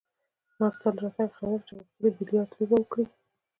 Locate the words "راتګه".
1.15-1.35